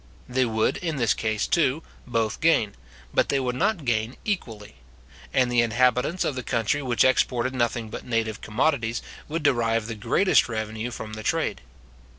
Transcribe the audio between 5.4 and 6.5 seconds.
the inhabitants of the